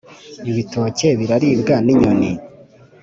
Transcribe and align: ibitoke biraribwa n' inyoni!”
ibitoke 0.49 1.07
biraribwa 1.19 1.75
n' 1.85 1.91
inyoni!” 1.93 2.31